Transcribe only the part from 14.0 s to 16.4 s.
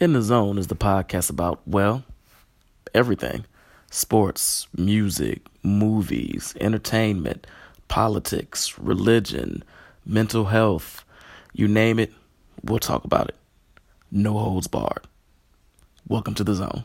No holds barred. Welcome